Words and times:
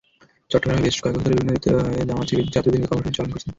চট্টগ্রামে 0.51 0.81
বেশ 0.85 0.95
কয়েক 1.01 1.13
বছর 1.15 1.23
ধরে 1.25 1.35
বিভিন্ন 1.37 1.51
বিদ্যালয়ে 1.55 2.07
জামায়াত-শিবির 2.09 2.51
ছাত্রদের 2.53 2.79
নিয়ে 2.79 2.91
কর্মসূচি 2.91 3.17
পালন 3.19 3.31
করছে। 3.33 3.47